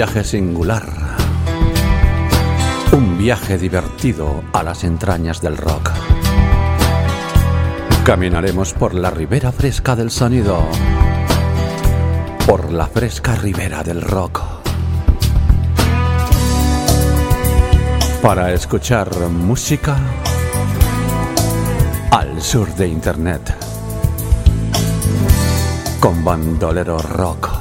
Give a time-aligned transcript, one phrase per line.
[0.00, 0.88] Viaje singular.
[2.92, 5.90] Un viaje divertido a las entrañas del rock.
[8.02, 10.64] Caminaremos por la ribera fresca del sonido.
[12.46, 14.40] Por la fresca ribera del rock.
[18.22, 19.98] Para escuchar música
[22.10, 23.54] al sur de Internet.
[26.00, 27.59] Con bandolero rock.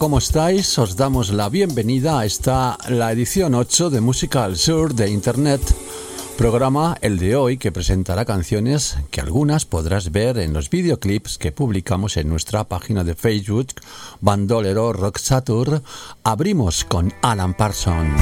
[0.00, 0.78] ¿Cómo estáis?
[0.78, 5.60] Os damos la bienvenida a esta, la edición 8 de Música al Sur de Internet,
[6.38, 11.52] programa el de hoy que presentará canciones que algunas podrás ver en los videoclips que
[11.52, 13.74] publicamos en nuestra página de Facebook,
[14.22, 15.82] Bandolero Rock Satur.
[16.24, 18.14] Abrimos con Alan Parson.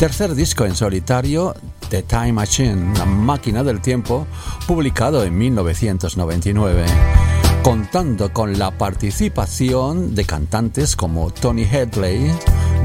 [0.00, 1.54] Tercer disco en solitario,
[1.90, 4.26] The Time Machine, la máquina del tiempo,
[4.66, 7.31] publicado en 1999
[7.62, 12.30] contando con la participación de cantantes como Tony Headley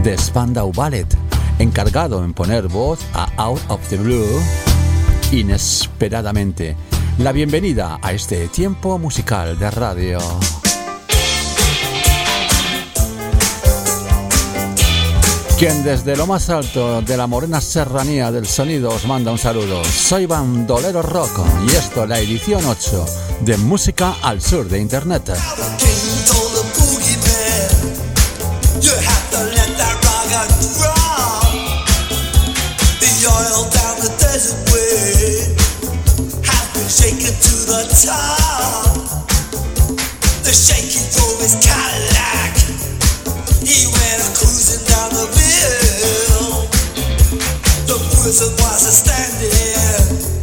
[0.04, 1.08] de Spandau Ballet,
[1.58, 4.40] encargado en poner voz a Out of the Blue
[5.32, 6.76] inesperadamente.
[7.18, 10.20] La bienvenida a este tiempo musical de radio.
[15.58, 19.84] Quien desde lo más alto de la morena serranía del sonido os manda un saludo.
[19.86, 23.06] Soy Bandolero Rock y esto es la edición 8
[23.42, 25.32] de Música al Sur de Internet.
[48.28, 50.37] purpose and why's standing?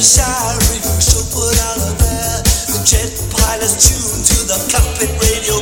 [0.00, 0.56] the Shire,
[1.28, 2.40] put out a.
[2.72, 5.60] The jet pilot's tuned to the cockpit radio.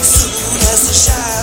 [0.00, 1.41] Soon as the Shire.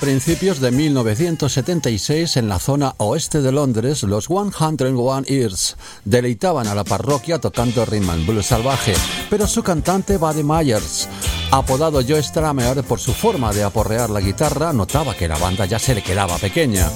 [0.00, 6.82] Principios de 1976 en la zona oeste de Londres, los 101 Ears deleitaban a la
[6.82, 8.94] parroquia tocando rhythm and blues salvaje,
[9.30, 11.08] pero su cantante Buddy Myers,
[11.52, 15.78] apodado Joe Stramer por su forma de aporrear la guitarra, notaba que la banda ya
[15.78, 16.90] se le quedaba pequeña.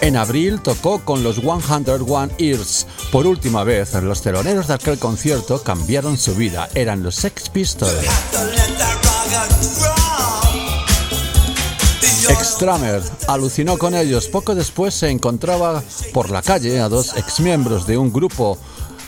[0.00, 2.86] En abril tocó con los 101 Ears.
[3.12, 8.04] Por última vez, los teloneros de aquel concierto cambiaron su vida, eran los Sex Pistols.
[12.28, 14.28] Extramer alucinó con ellos.
[14.28, 18.58] Poco después se encontraba por la calle a dos exmiembros de un grupo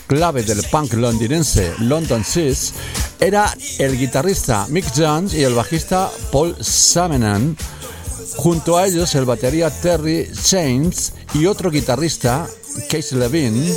[0.07, 2.73] clave del punk londinense London Seas.
[3.19, 7.57] Era el guitarrista Mick Jones y el bajista Paul Samenan.
[8.35, 12.47] Junto a ellos el batería Terry James y otro guitarrista,
[12.89, 13.73] Case Levine,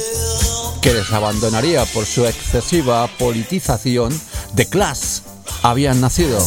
[0.83, 4.19] que les abandonaría por su excesiva politización
[4.55, 5.23] de Class.
[5.63, 6.39] Habían nacido.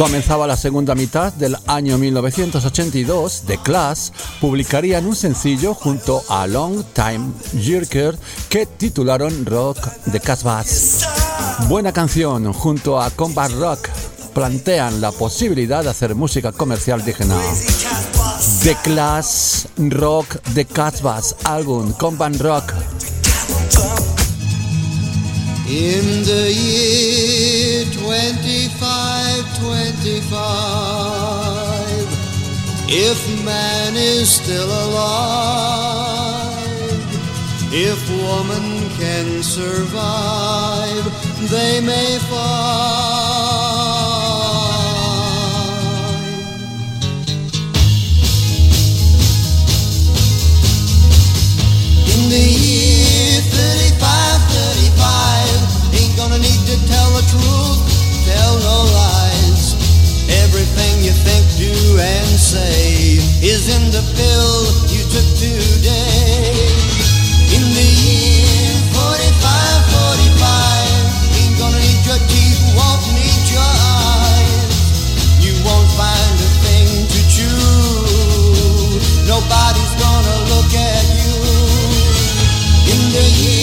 [0.00, 3.42] Comenzaba la segunda mitad del año 1982.
[3.46, 7.30] The Class publicarían un sencillo junto a Long Time
[7.60, 10.64] Jerker que titularon Rock de Casbah.
[11.68, 13.90] Buena canción junto a Combat Rock
[14.32, 17.36] plantean la posibilidad de hacer música comercial digna.
[18.62, 22.72] The Class Rock de Casbah, álbum Combat Rock.
[29.60, 32.08] 2525,
[32.88, 36.56] if man is still alive,
[37.72, 41.04] if woman can survive,
[41.50, 43.50] they may find.
[52.08, 57.78] In the year 35, 35, ain't gonna need to tell the truth,
[58.24, 59.19] tell no lies.
[60.30, 64.54] Everything you think, do, and say is in the pill
[64.86, 66.54] you took today.
[67.50, 69.10] In the year 45,
[69.90, 73.70] 45, ain't gonna need your teeth, won't need your
[74.06, 74.70] eyes.
[75.42, 77.58] You won't find a thing to chew.
[79.26, 81.34] Nobody's gonna look at you.
[82.86, 83.59] In the year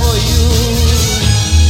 [0.00, 0.44] for you.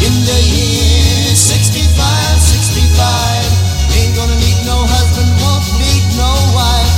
[0.06, 6.94] In the year 65, 65, ain't gonna need no husband, won't need no wife.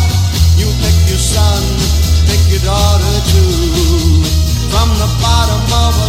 [0.56, 1.60] You pick your son,
[2.28, 4.24] pick your daughter too.
[4.72, 6.07] From the bottom of a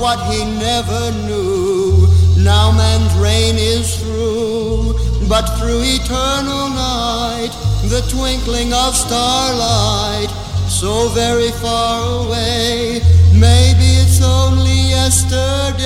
[0.00, 2.08] what he never knew.
[2.38, 4.94] Now man's reign is through,
[5.28, 7.50] but through eternal night,
[7.84, 10.30] the twinkling of starlight,
[10.68, 13.02] so very far away,
[13.34, 15.84] maybe it's only yesterday.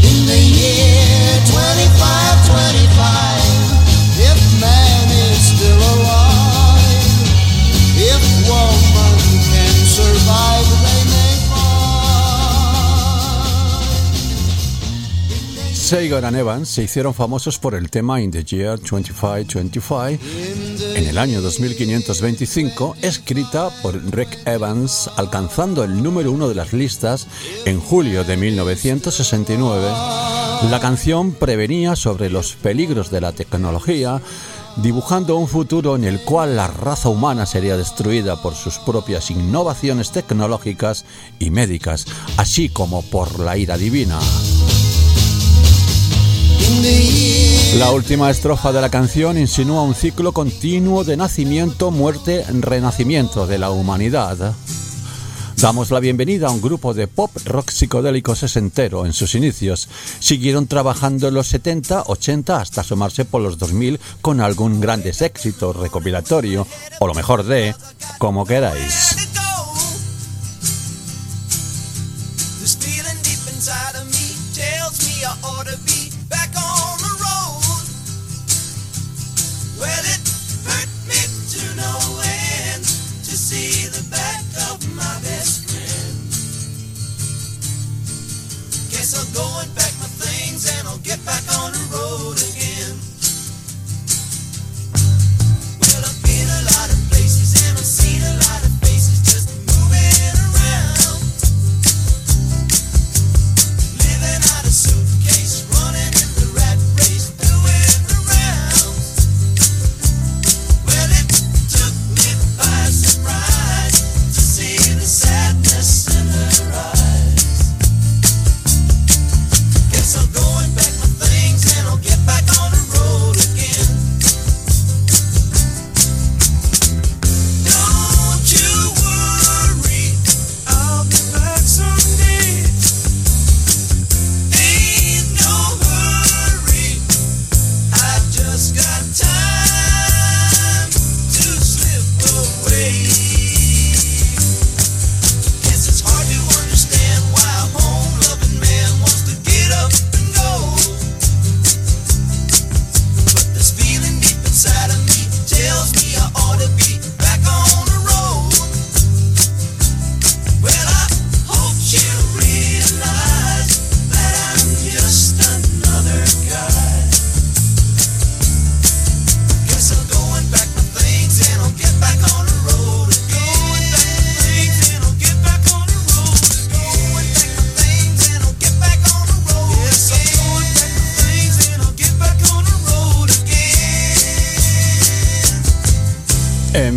[0.00, 6.88] In the year 2525, if man is still alive,
[8.00, 9.12] if woman
[9.52, 10.77] can survive,
[15.88, 20.18] Sagan and Evans se hicieron famosos por el tema In the Year 2525
[20.94, 27.26] en el año 2525, escrita por Rick Evans, alcanzando el número uno de las listas
[27.64, 29.86] en julio de 1969.
[30.70, 34.20] La canción prevenía sobre los peligros de la tecnología,
[34.76, 40.12] dibujando un futuro en el cual la raza humana sería destruida por sus propias innovaciones
[40.12, 41.06] tecnológicas
[41.38, 42.04] y médicas,
[42.36, 44.18] así como por la ira divina.
[47.78, 53.58] La última estrofa de la canción insinúa un ciclo continuo de nacimiento, muerte, renacimiento de
[53.58, 54.54] la humanidad.
[55.60, 59.88] Damos la bienvenida a un grupo de pop rock psicodélico sesentero en sus inicios.
[60.20, 65.72] Siguieron trabajando en los 70, 80 hasta asomarse por los 2000 con algún grandes éxito
[65.72, 66.66] recopilatorio
[67.00, 67.74] o lo mejor de,
[68.18, 69.16] como queráis.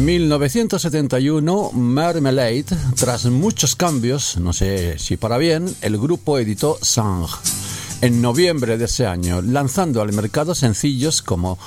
[0.01, 2.65] En 1971, Marmalade,
[2.96, 7.27] tras muchos cambios, no sé si para bien, el grupo editó Sang
[8.01, 11.60] en noviembre de ese año, lanzando al mercado sencillos como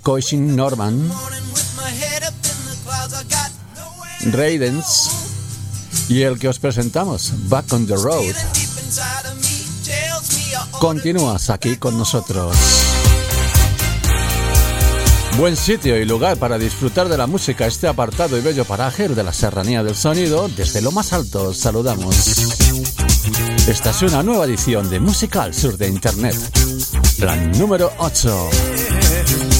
[0.00, 1.12] Coaching Norman,
[4.30, 5.10] Raidens
[6.08, 8.34] y el que os presentamos, Back on the Road.
[10.80, 12.56] Continúas aquí con nosotros.
[15.38, 19.22] Buen sitio y lugar para disfrutar de la música, este apartado y bello paraje de
[19.22, 20.48] la serranía del sonido.
[20.48, 22.38] Desde lo más alto os saludamos.
[23.66, 26.36] Esta es una nueva edición de Música al Sur de Internet,
[27.18, 29.51] la número 8.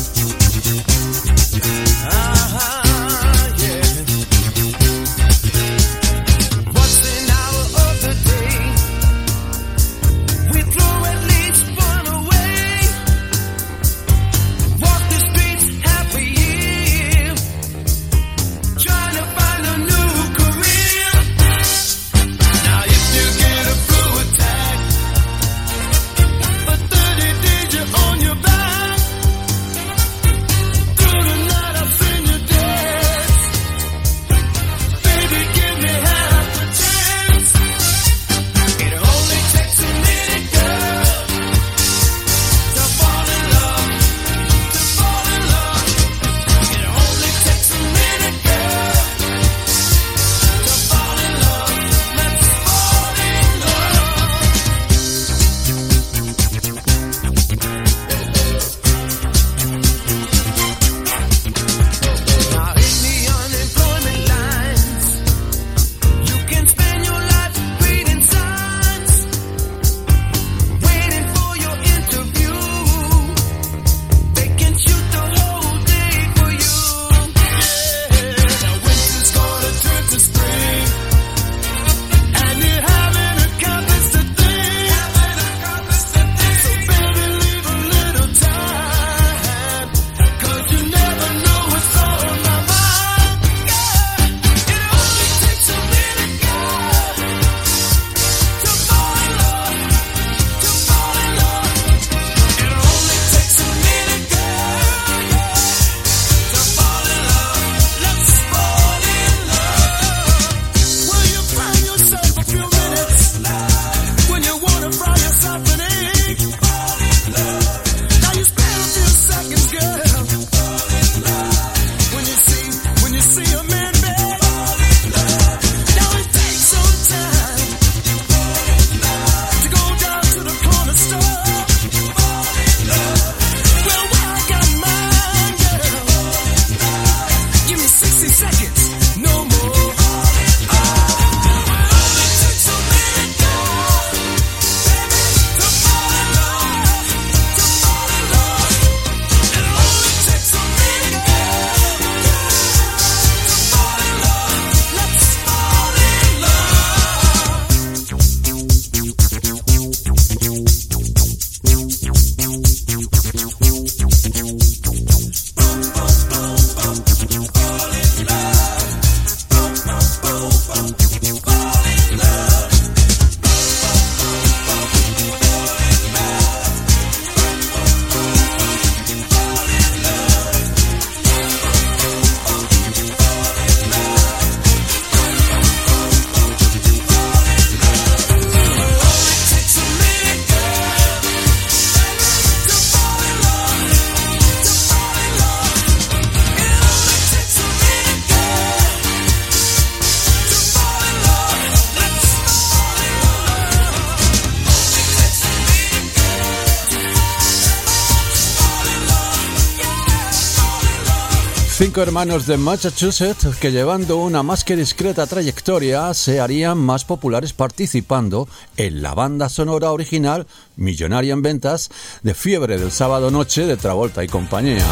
[212.00, 218.48] Hermanos de Massachusetts que llevando una más que discreta trayectoria se harían más populares participando
[218.76, 221.90] en la banda sonora original, millonaria en ventas,
[222.22, 224.86] de Fiebre del sábado noche de Travolta y compañía.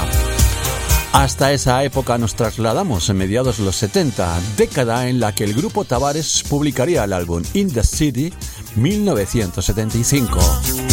[1.12, 5.54] Hasta esa época nos trasladamos en mediados de los 70, década en la que el
[5.54, 8.32] grupo Tavares publicaría el álbum In the City
[8.76, 10.89] 1975.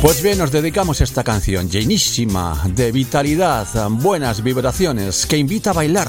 [0.00, 5.72] Pues bien, nos dedicamos a esta canción llenísima de vitalidad, buenas vibraciones, que invita a
[5.72, 6.08] bailar.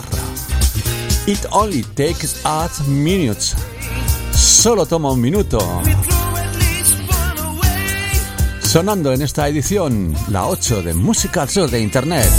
[1.25, 3.55] It only takes eight minutes.
[4.31, 5.59] Solo toma un minuto.
[8.61, 12.29] Sonando en esta edición, la 8 de Música al Sur de Internet.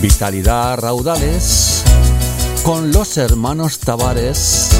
[0.00, 1.84] Vitalidad Raudales
[2.64, 4.70] con los hermanos Tavares.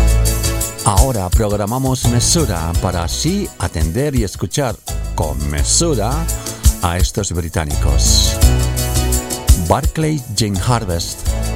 [0.87, 4.77] Ahora programamos mesura para así atender y escuchar
[5.21, 6.25] con mesura
[6.81, 8.33] a estos británicos.
[9.69, 11.50] Barclay Jane Harvest.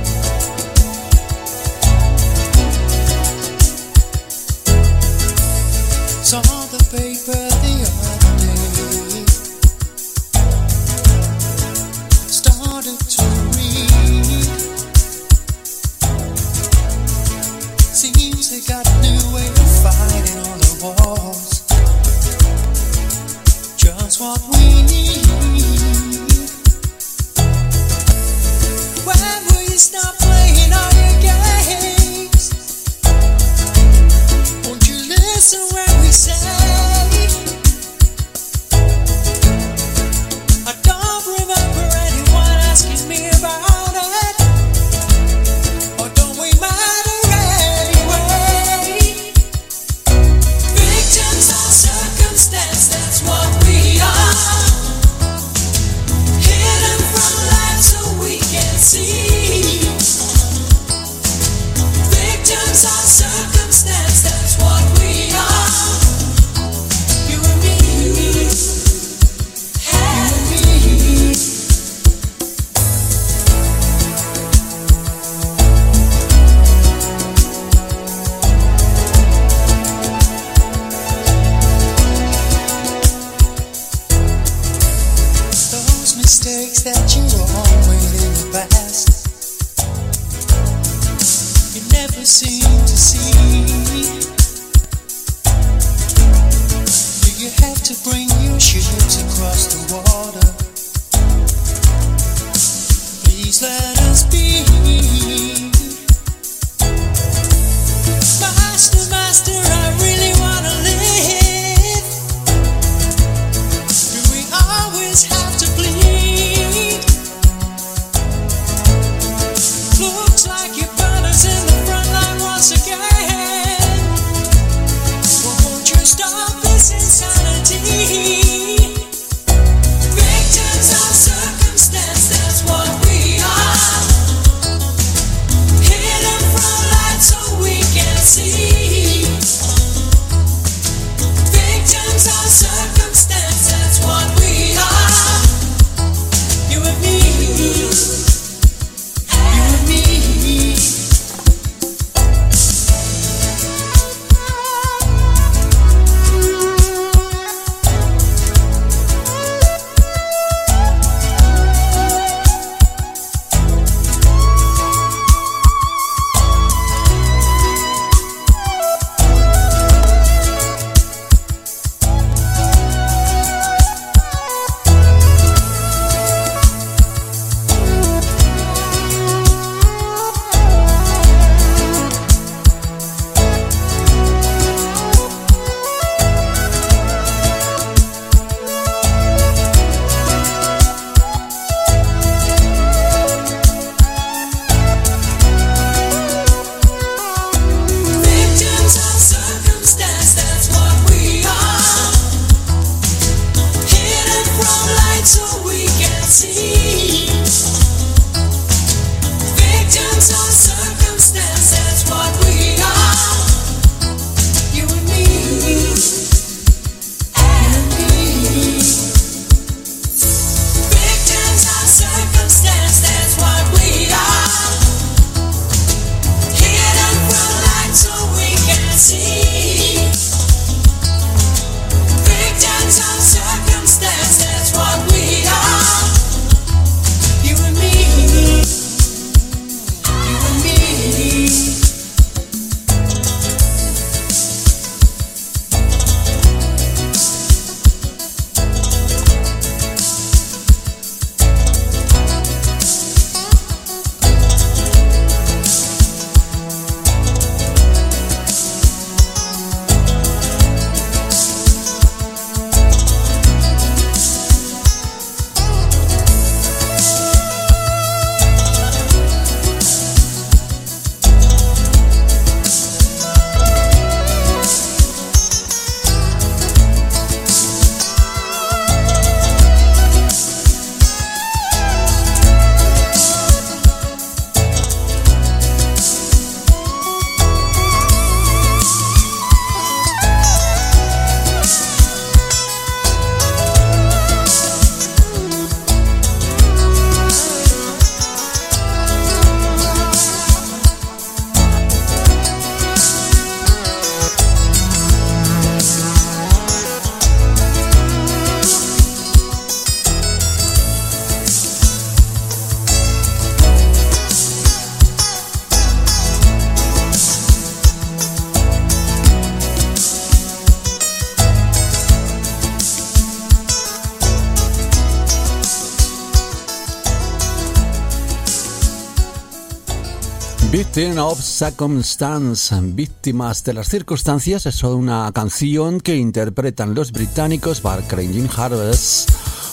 [331.55, 339.31] Circumstance, Víctimas de las Circunstancias, es una canción que interpretan los británicos Barclay Jim Harvest.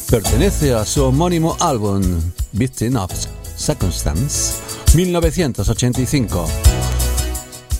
[0.08, 2.04] Pertenece a su homónimo álbum,
[2.52, 3.12] Victim of
[3.58, 4.60] Circumstance,
[4.94, 6.46] 1985.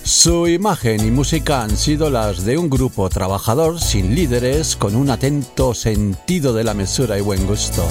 [0.02, 5.10] Su imagen y música han sido las de un grupo trabajador sin líderes con un
[5.10, 7.86] atento sentido de la mesura y buen gusto.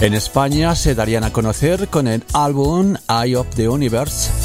[0.00, 4.43] En España se darían a conocer con el álbum Eye of the Universe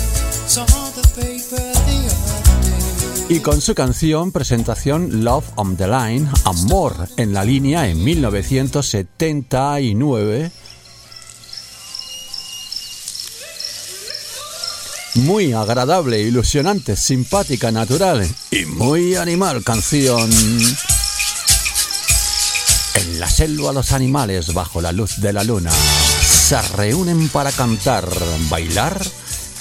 [3.29, 10.51] y con su canción presentación Love on the Line, Amor en la línea en 1979.
[15.15, 20.31] Muy agradable, ilusionante, simpática, natural y muy animal canción.
[22.95, 28.09] En la selva los animales bajo la luz de la luna se reúnen para cantar,
[28.49, 28.99] bailar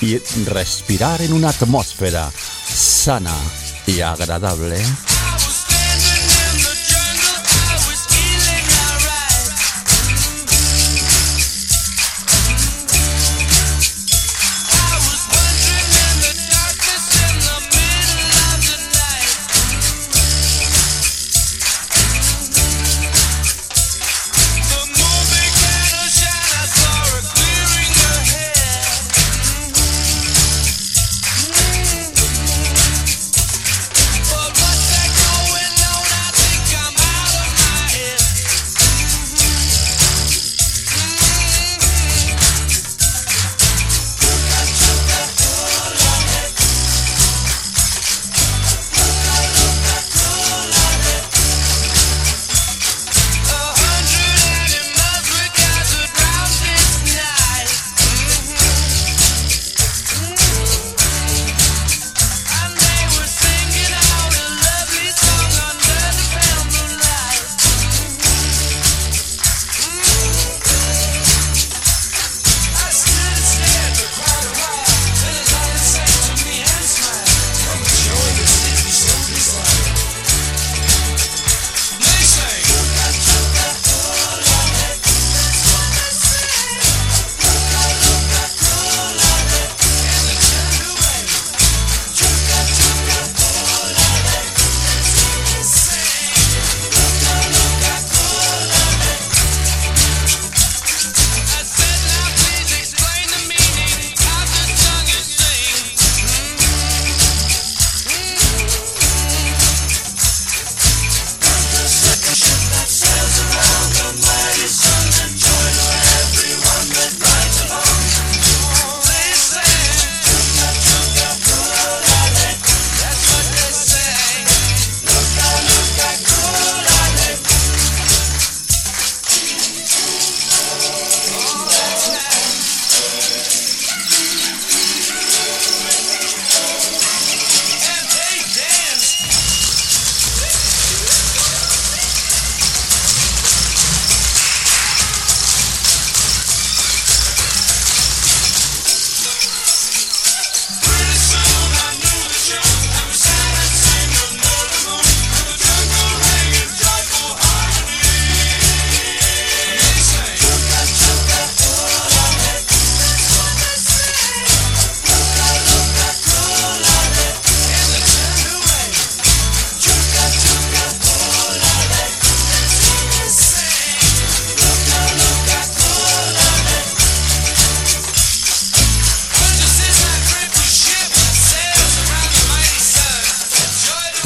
[0.01, 2.31] y respirar en una atmósfera
[2.67, 3.35] sana
[3.87, 4.83] y agradable.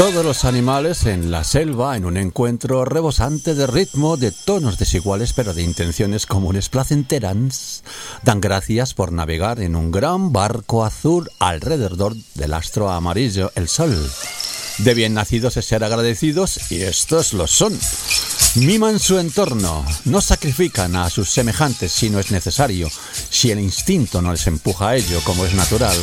[0.02, 5.32] Todos los animales en la selva en un encuentro rebosante de ritmo, de tonos desiguales
[5.32, 7.84] pero de intenciones comunes placenteras,
[8.24, 13.96] dan gracias por navegar en un gran barco azul alrededor del astro amarillo, el sol.
[14.78, 17.78] De bien nacidos es ser agradecidos y estos lo son.
[18.56, 22.90] Miman su entorno, no sacrifican a sus semejantes si no es necesario,
[23.30, 25.96] si el instinto no les empuja a ello como es natural.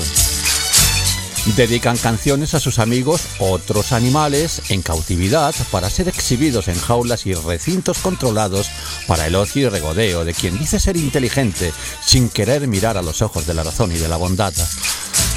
[1.55, 7.33] Dedican canciones a sus amigos, otros animales, en cautividad, para ser exhibidos en jaulas y
[7.33, 8.69] recintos controlados
[9.07, 13.21] para el ocio y regodeo de quien dice ser inteligente sin querer mirar a los
[13.21, 14.53] ojos de la razón y de la bondad,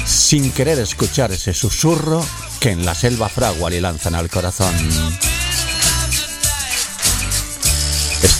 [0.05, 2.25] sin querer escuchar ese susurro
[2.59, 4.73] que en la selva fragua le lanzan al corazón.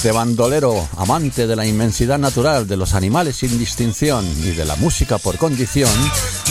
[0.04, 4.76] Este bandolero, amante de la inmensidad natural, de los animales sin distinción y de la
[4.76, 5.90] música por condición,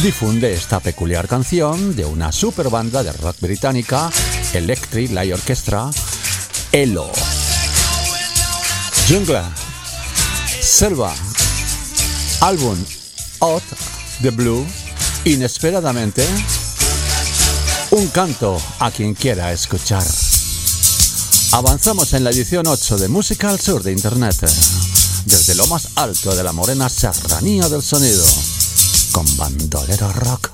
[0.03, 4.11] difunde esta peculiar canción de una super banda de rock británica,
[4.55, 5.91] Electric Light Orchestra,
[6.73, 7.13] Elo.
[9.07, 9.53] Jungla,
[10.63, 11.13] Selva,
[12.41, 12.79] álbum
[13.41, 13.65] Out
[14.23, 14.67] the Blue,
[15.27, 16.25] inesperadamente,
[17.91, 20.05] un canto a quien quiera escuchar.
[21.55, 24.37] Avanzamos en la edición 8 de Música al Sur de Internet,
[25.27, 28.25] desde lo más alto de la morena serranía del sonido,
[29.13, 30.51] con bandolero rock.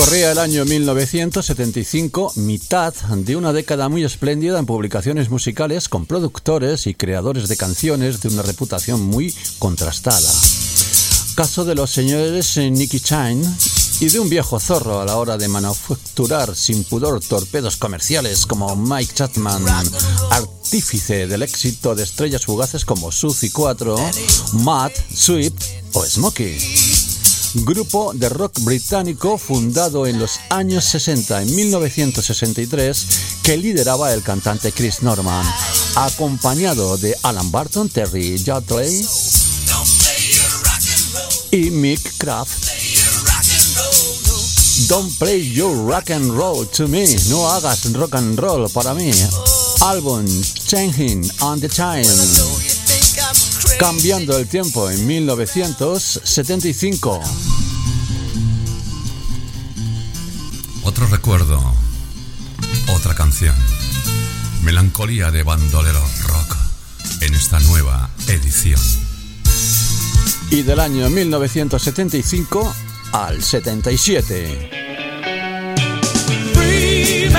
[0.00, 6.86] Corría el año 1975, mitad de una década muy espléndida en publicaciones musicales con productores
[6.86, 10.30] y creadores de canciones de una reputación muy contrastada.
[11.34, 13.44] Caso de los señores eh, Nicky Chine
[14.00, 18.74] y de un viejo zorro a la hora de manufacturar sin pudor torpedos comerciales como
[18.74, 19.62] Mike Chapman,
[20.30, 23.96] artífice del éxito de estrellas fugaces como Suzy 4,
[24.64, 25.54] Matt, Sweep
[25.92, 26.58] o Smokey
[27.54, 33.06] grupo de rock británico fundado en los años 60 en 1963
[33.42, 35.44] que lideraba el cantante Chris Norman,
[35.96, 39.06] acompañado de Alan Barton, Terry Yardley
[41.50, 42.68] y Mick Kraft.
[44.88, 49.10] Don't play your rock and roll to me, no hagas rock and roll para mí.
[49.80, 50.26] Álbum
[50.66, 52.69] Changing on the Time.
[53.80, 57.20] Cambiando el tiempo en 1975.
[60.82, 61.58] Otro recuerdo,
[62.94, 63.54] otra canción.
[64.62, 66.56] Melancolía de bandolero rock
[67.22, 68.82] en esta nueva edición.
[70.50, 72.74] Y del año 1975
[73.12, 74.70] al 77.
[76.52, 77.30] Free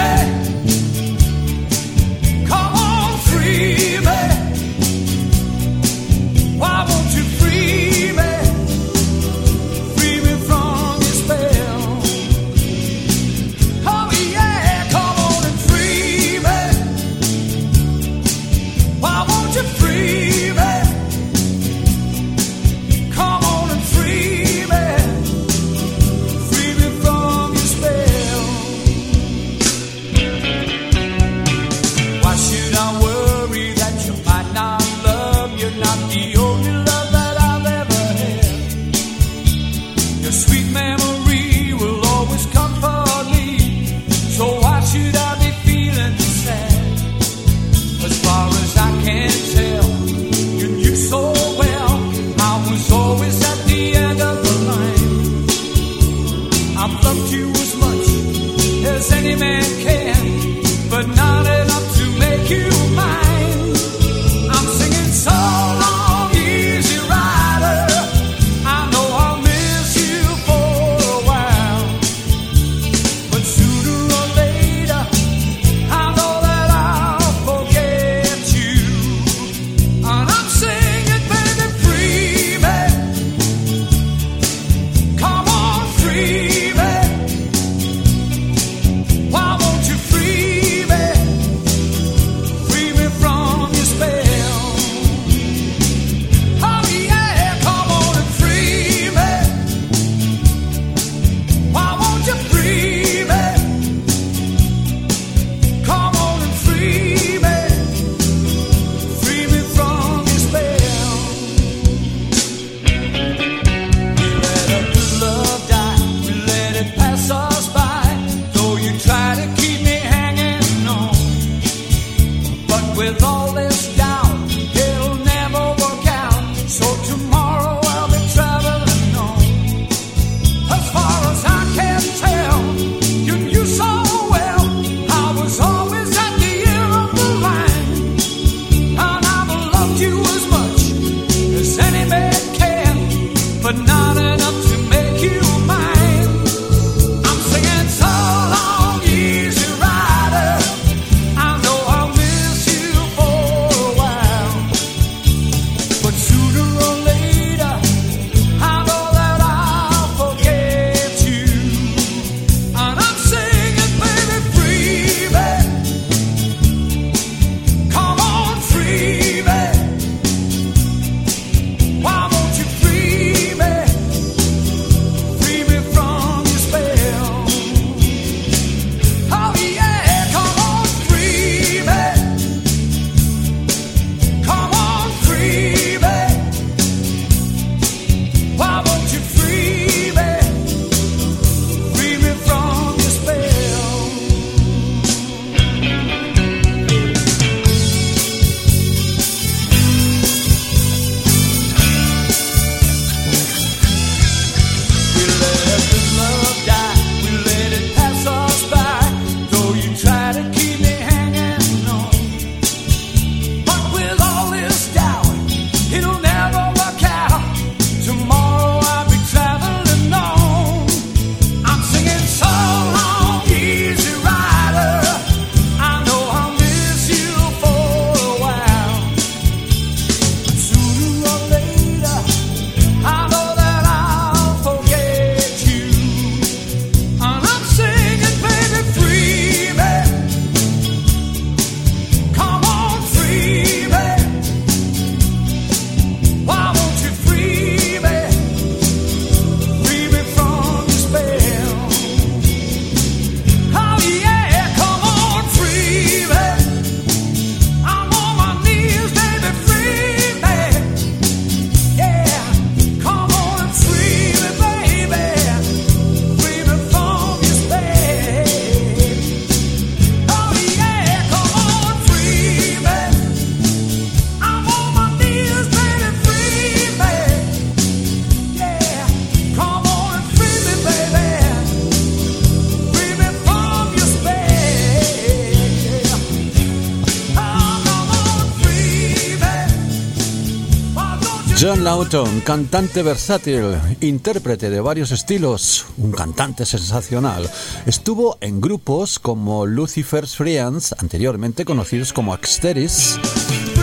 [291.82, 297.50] Lawton, cantante versátil, intérprete de varios estilos, un cantante sensacional,
[297.88, 303.18] estuvo en grupos como Lucifer's Friends, anteriormente conocidos como Axteris,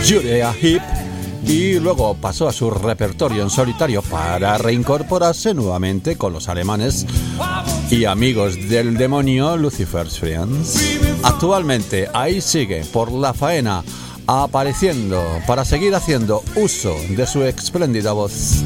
[0.07, 0.81] Judea Hip,
[1.45, 7.05] y luego pasó a su repertorio en solitario para reincorporarse nuevamente con los alemanes
[7.91, 10.99] y amigos del demonio Lucifer's Friends.
[11.21, 13.83] Actualmente ahí sigue por la faena
[14.31, 18.63] apareciendo para seguir haciendo uso de su espléndida voz.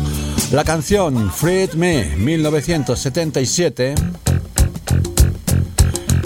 [0.51, 3.95] La canción Freed Me 1977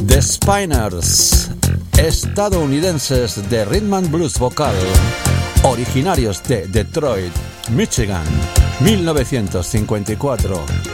[0.01, 1.51] de Spiners,
[1.99, 4.73] estadounidenses de rhythm and blues vocal,
[5.61, 7.31] originarios de Detroit,
[7.69, 8.25] Michigan,
[8.79, 10.86] 1954.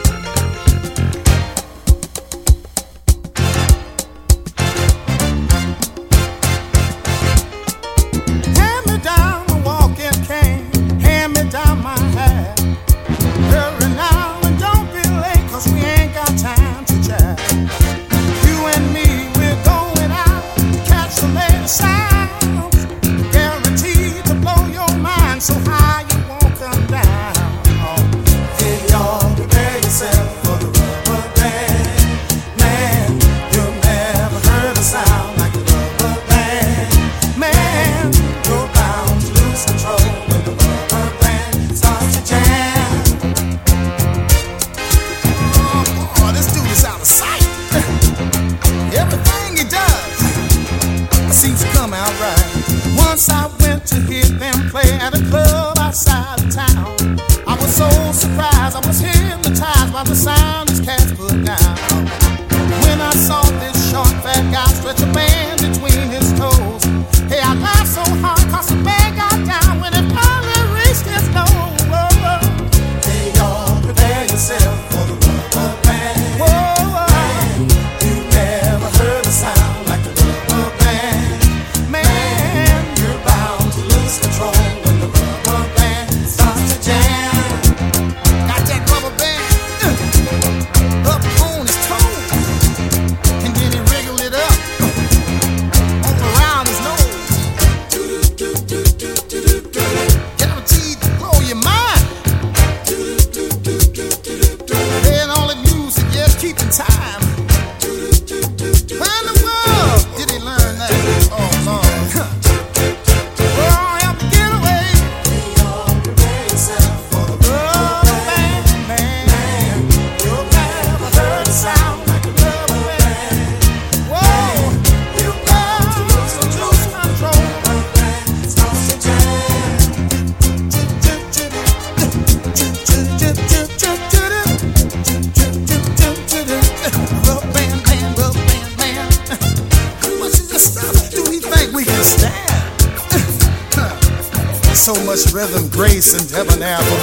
[146.44, 146.93] seven half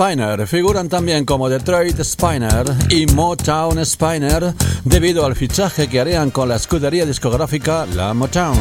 [0.00, 6.48] Spiner figuran también como Detroit Spiner y Motown Spiner debido al fichaje que harían con
[6.48, 8.56] la escudería discográfica La Motown.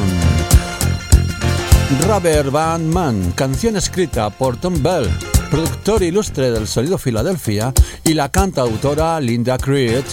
[2.08, 5.08] Rubber Band Man, canción escrita por Tom Bell,
[5.52, 7.72] productor ilustre del sonido Filadelfia,
[8.04, 10.06] y la cantautora Linda Creed,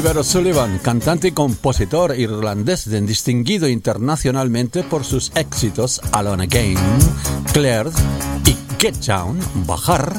[0.00, 6.78] Gilbert O'Sullivan, cantante y compositor irlandés distinguido internacionalmente por sus éxitos Alone Again,
[7.52, 7.90] Claire
[8.46, 10.16] y Get Down, Bajar,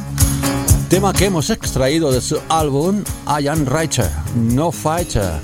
[0.88, 5.42] tema que hemos extraído de su álbum I Am Writer, No Fighter.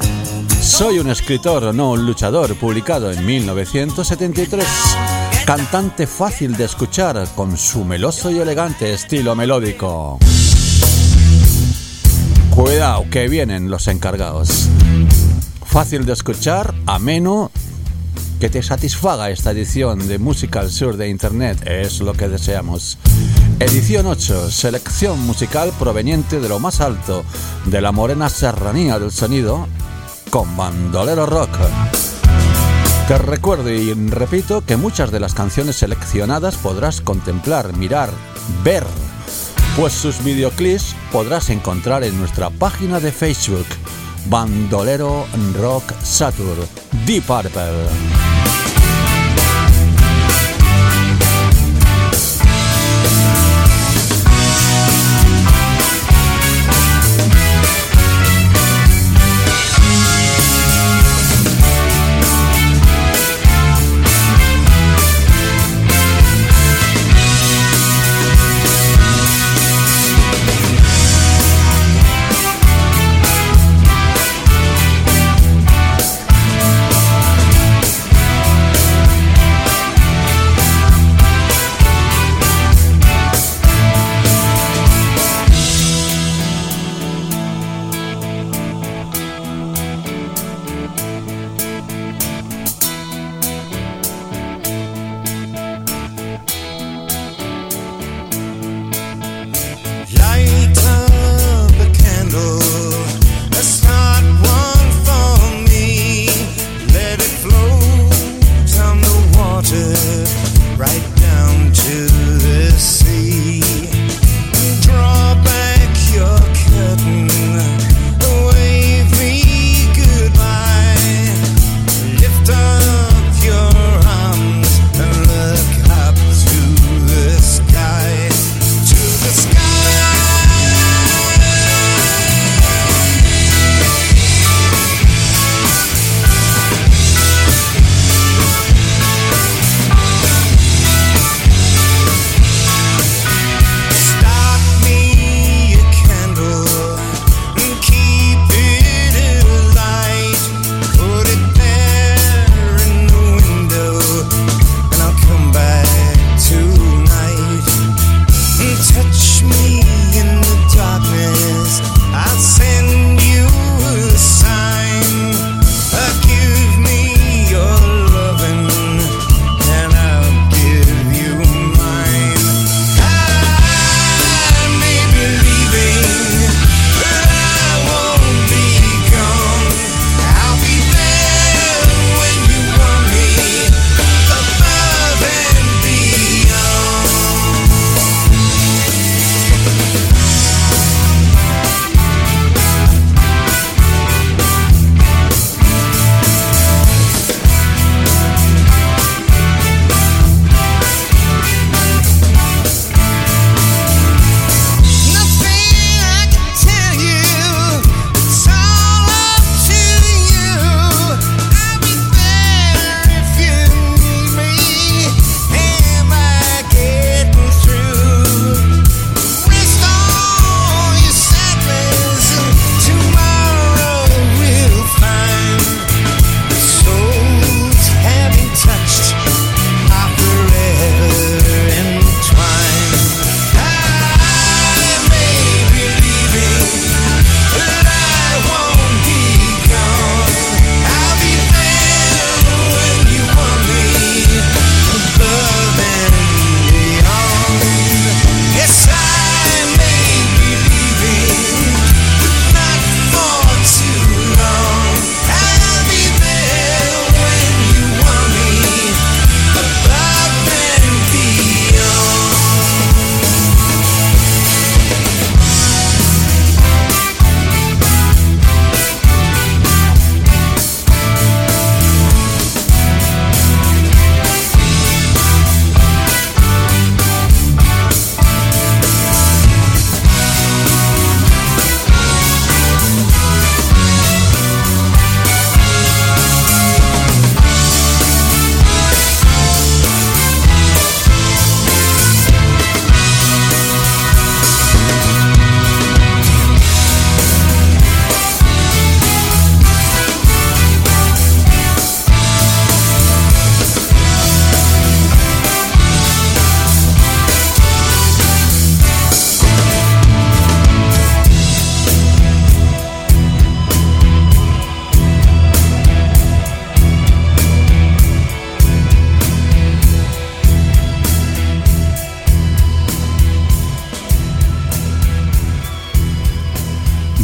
[0.62, 4.68] Soy un escritor, no un luchador, publicado en 1973.
[5.48, 10.20] Cantante fácil de escuchar con su meloso y elegante estilo melódico.
[12.68, 14.68] Cuidado, que vienen los encargados.
[15.66, 17.50] Fácil de escuchar, ameno,
[18.42, 22.98] que te satisfaga esta edición de Música al Sur de Internet, es lo que deseamos.
[23.62, 27.24] Edición 8, selección musical proveniente de lo más alto
[27.64, 29.66] de la morena serranía del sonido
[30.30, 31.58] con bandolero rock.
[33.08, 38.10] Te recuerdo y repito que muchas de las canciones seleccionadas podrás contemplar, mirar,
[38.62, 38.84] ver,
[39.78, 43.68] pues sus videoclips podrás encontrar en nuestra página de Facebook,
[44.28, 46.58] Bandolero Rock Satur,
[47.06, 48.37] Deep Purple.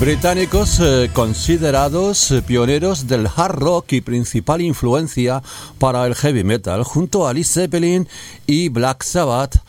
[0.03, 5.41] Británicos eh, considerados eh, pioneros del hard rock y principal influencia
[5.79, 8.09] para el heavy metal, junto a Led Zeppelin
[8.45, 9.61] y Black Sabbath,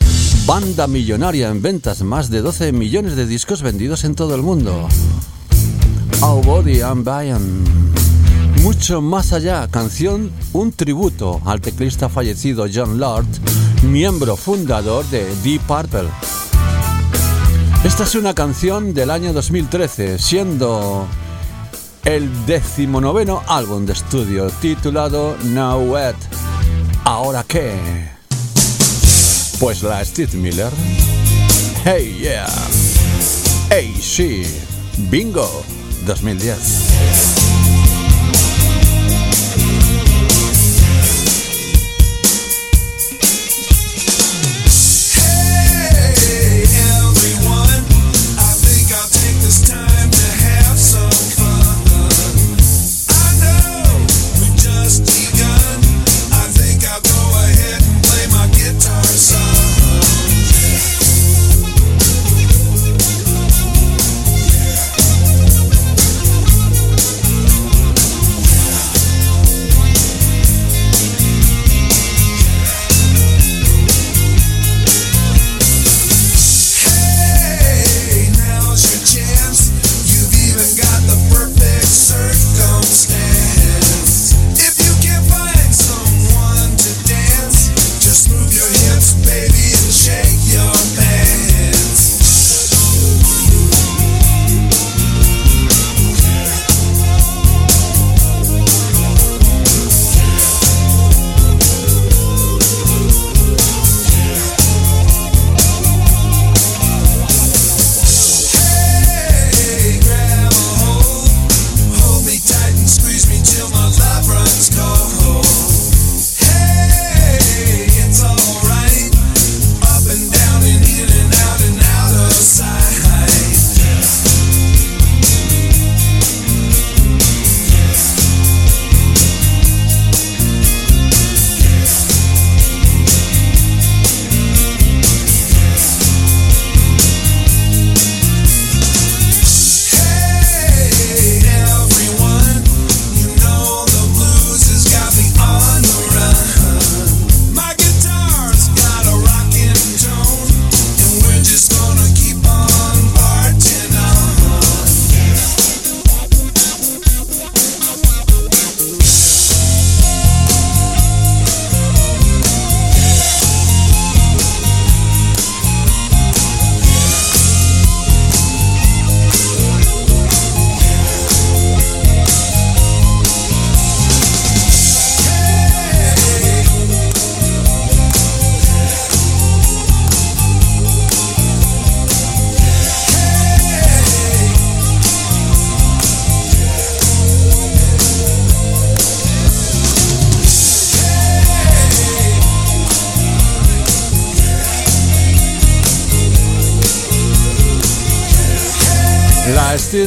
[0.45, 4.89] banda millonaria en ventas, más de 12 millones de discos vendidos en todo el mundo.
[6.21, 7.65] Our Body and Bayern.
[8.65, 13.29] Mucho más allá, canción, un tributo al teclista fallecido John Lord,
[13.85, 16.09] miembro fundador de Deep Purple.
[17.85, 21.07] Esta es una canción del año 2013, siendo
[22.07, 26.15] el decimonoveno álbum de estudio titulado Now What.
[27.05, 27.75] ¿Ahora qué?
[29.61, 30.73] Pues la Steve Miller.
[31.85, 32.49] Hey yeah.
[33.69, 34.45] Hey sí.
[35.11, 35.63] Bingo
[36.07, 37.54] 2010.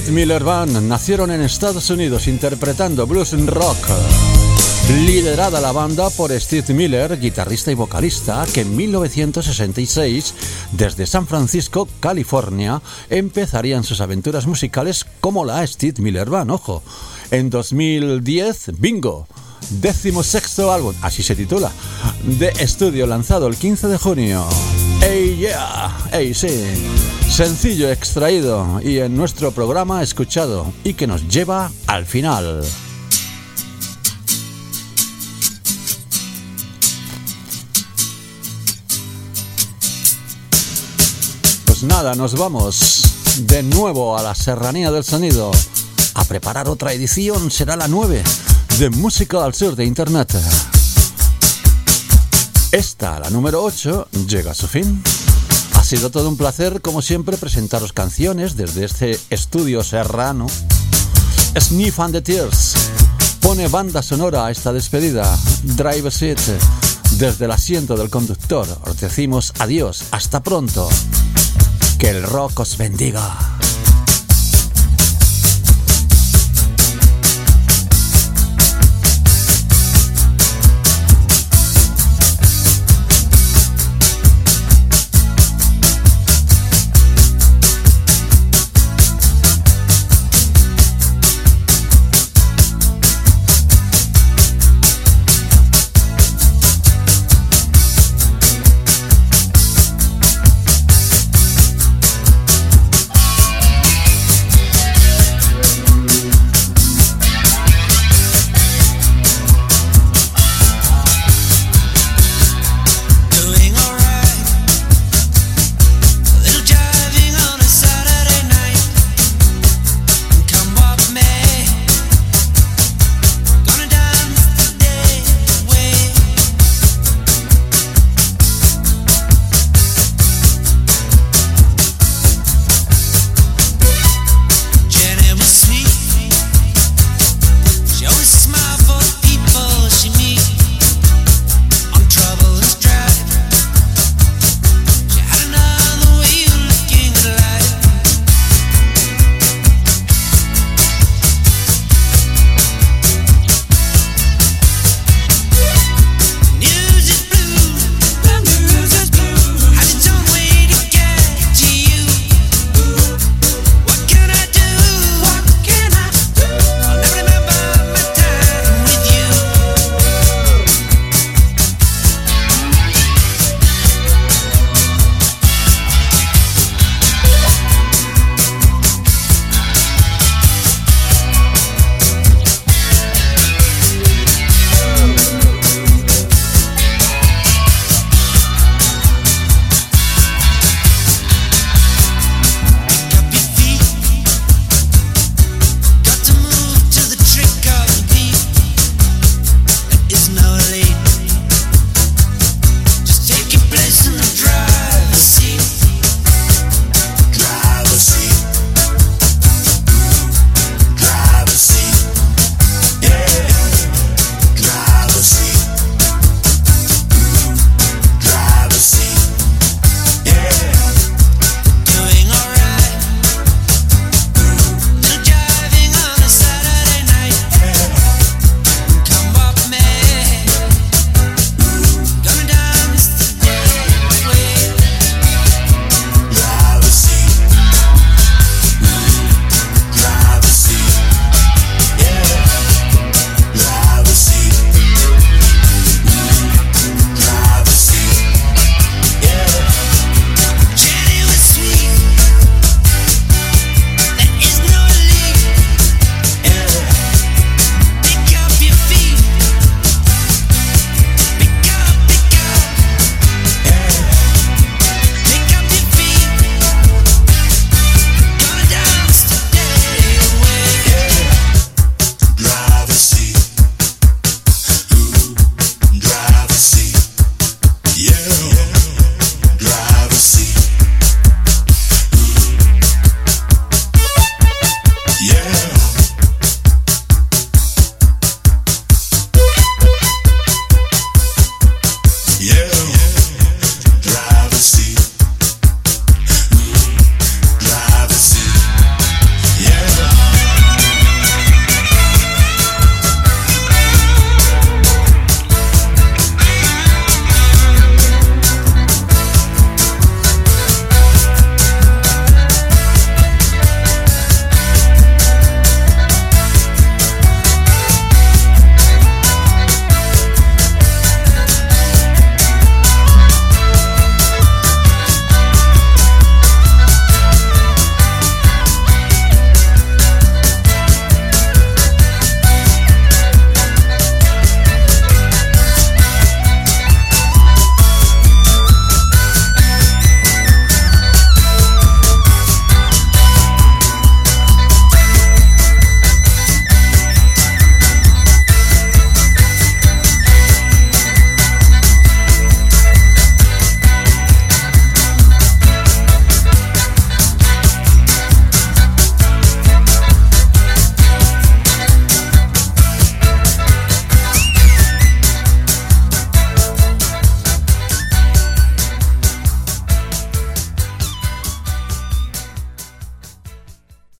[0.06, 3.78] Miller Band nacieron en Estados Unidos interpretando blues rock.
[4.90, 10.34] Liderada la banda por Steve Miller, guitarrista y vocalista, que en 1966,
[10.72, 16.84] desde San Francisco, California, empezarían sus aventuras musicales como la Steve Miller Band, ojo.
[17.32, 19.28] En 2010, Bingo,
[19.82, 21.72] décimo sexto álbum, así se titula,
[22.24, 24.46] de estudio lanzado el 15 de junio.
[25.38, 25.96] ¡Ey, yeah!
[26.14, 26.50] ¡Ey, sí!
[27.30, 32.66] Sencillo extraído y en nuestro programa escuchado y que nos lleva al final.
[41.68, 43.04] Pues nada, nos vamos
[43.42, 45.52] de nuevo a la serranía del sonido
[46.16, 48.24] a preparar otra edición, será la 9
[48.80, 50.36] de Música al Sur de Internet.
[52.72, 55.04] Esta, la número 8, llega a su fin.
[55.88, 60.48] Ha sido todo un placer, como siempre, presentaros canciones desde este estudio serrano.
[61.58, 62.74] Sniff and the Tears
[63.40, 65.24] pone banda sonora a esta despedida.
[65.64, 66.40] Drive Seat.
[67.12, 70.90] Desde el asiento del conductor os decimos adiós, hasta pronto.
[71.98, 73.38] Que el rock os bendiga.